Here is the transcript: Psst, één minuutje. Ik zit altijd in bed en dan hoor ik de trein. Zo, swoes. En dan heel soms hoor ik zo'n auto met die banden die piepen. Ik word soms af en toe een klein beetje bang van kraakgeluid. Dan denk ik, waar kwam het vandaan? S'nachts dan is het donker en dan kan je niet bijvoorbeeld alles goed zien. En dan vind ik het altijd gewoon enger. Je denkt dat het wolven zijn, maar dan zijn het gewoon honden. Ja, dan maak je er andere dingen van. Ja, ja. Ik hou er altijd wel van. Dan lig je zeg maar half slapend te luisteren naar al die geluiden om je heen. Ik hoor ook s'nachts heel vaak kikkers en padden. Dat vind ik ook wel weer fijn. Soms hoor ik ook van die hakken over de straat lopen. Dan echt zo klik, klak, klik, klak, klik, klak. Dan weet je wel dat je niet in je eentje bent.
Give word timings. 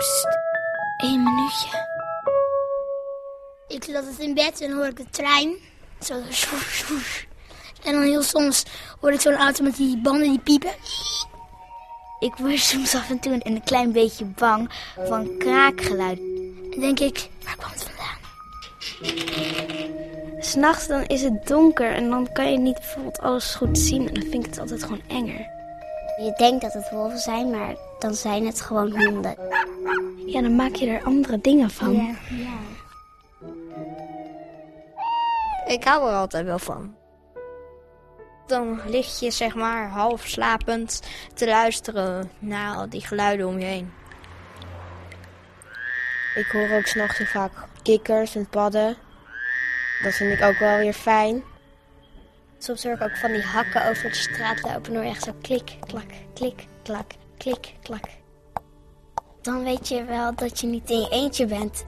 Psst, 0.00 0.28
één 0.96 1.22
minuutje. 1.22 1.68
Ik 3.68 3.84
zit 3.84 3.94
altijd 3.94 4.18
in 4.18 4.34
bed 4.34 4.60
en 4.60 4.68
dan 4.68 4.76
hoor 4.78 4.86
ik 4.86 4.96
de 4.96 5.10
trein. 5.10 5.54
Zo, 6.00 6.14
swoes. 6.28 7.26
En 7.84 7.92
dan 7.92 8.02
heel 8.02 8.22
soms 8.22 8.64
hoor 9.00 9.12
ik 9.12 9.20
zo'n 9.20 9.34
auto 9.34 9.64
met 9.64 9.76
die 9.76 10.00
banden 10.00 10.28
die 10.28 10.38
piepen. 10.38 10.70
Ik 12.18 12.34
word 12.34 12.58
soms 12.58 12.94
af 12.94 13.10
en 13.10 13.18
toe 13.18 13.40
een 13.42 13.62
klein 13.64 13.92
beetje 13.92 14.24
bang 14.24 14.70
van 15.06 15.36
kraakgeluid. 15.38 16.18
Dan 16.70 16.80
denk 16.80 17.00
ik, 17.00 17.28
waar 17.44 17.56
kwam 17.56 17.70
het 17.70 17.82
vandaan? 17.82 18.18
S'nachts 20.42 20.86
dan 20.86 21.04
is 21.04 21.22
het 21.22 21.46
donker 21.46 21.92
en 21.92 22.10
dan 22.10 22.32
kan 22.32 22.52
je 22.52 22.58
niet 22.58 22.78
bijvoorbeeld 22.78 23.18
alles 23.18 23.54
goed 23.54 23.78
zien. 23.78 24.08
En 24.08 24.14
dan 24.14 24.30
vind 24.30 24.44
ik 24.44 24.50
het 24.50 24.60
altijd 24.60 24.82
gewoon 24.82 25.02
enger. 25.08 25.58
Je 26.16 26.32
denkt 26.36 26.62
dat 26.62 26.72
het 26.72 26.90
wolven 26.90 27.18
zijn, 27.18 27.50
maar 27.50 27.74
dan 27.98 28.14
zijn 28.14 28.46
het 28.46 28.60
gewoon 28.60 29.04
honden. 29.04 29.36
Ja, 30.30 30.40
dan 30.40 30.54
maak 30.54 30.74
je 30.74 30.86
er 30.86 31.04
andere 31.04 31.40
dingen 31.40 31.70
van. 31.70 31.94
Ja, 31.94 32.14
ja. 32.28 32.58
Ik 35.66 35.84
hou 35.84 36.08
er 36.08 36.14
altijd 36.14 36.44
wel 36.44 36.58
van. 36.58 36.94
Dan 38.46 38.80
lig 38.86 39.20
je 39.20 39.30
zeg 39.30 39.54
maar 39.54 39.88
half 39.88 40.26
slapend 40.26 41.02
te 41.34 41.46
luisteren 41.46 42.30
naar 42.38 42.76
al 42.76 42.88
die 42.88 43.06
geluiden 43.06 43.46
om 43.46 43.58
je 43.58 43.64
heen. 43.64 43.92
Ik 46.34 46.46
hoor 46.46 46.70
ook 46.70 46.86
s'nachts 46.86 47.18
heel 47.18 47.26
vaak 47.26 47.52
kikkers 47.82 48.34
en 48.34 48.48
padden. 48.48 48.96
Dat 50.02 50.12
vind 50.14 50.32
ik 50.32 50.42
ook 50.42 50.58
wel 50.58 50.78
weer 50.78 50.92
fijn. 50.92 51.42
Soms 52.58 52.82
hoor 52.82 52.92
ik 52.92 53.02
ook 53.02 53.16
van 53.16 53.32
die 53.32 53.42
hakken 53.42 53.88
over 53.88 54.08
de 54.08 54.14
straat 54.14 54.62
lopen. 54.62 54.92
Dan 54.92 55.02
echt 55.02 55.22
zo 55.22 55.32
klik, 55.42 55.76
klak, 55.86 56.10
klik, 56.34 56.66
klak, 56.82 57.10
klik, 57.36 57.72
klak. 57.82 58.19
Dan 59.42 59.62
weet 59.62 59.88
je 59.88 60.04
wel 60.04 60.34
dat 60.34 60.60
je 60.60 60.66
niet 60.66 60.90
in 60.90 61.00
je 61.00 61.08
eentje 61.08 61.46
bent. 61.46 61.84